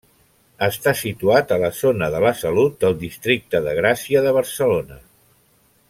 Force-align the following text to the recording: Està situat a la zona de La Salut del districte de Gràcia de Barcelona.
Està 0.67 0.93
situat 1.01 1.53
a 1.55 1.59
la 1.63 1.69
zona 1.81 2.07
de 2.15 2.21
La 2.25 2.31
Salut 2.39 2.79
del 2.85 2.97
districte 3.05 3.63
de 3.69 3.77
Gràcia 3.81 4.25
de 4.29 4.33
Barcelona. 4.39 4.99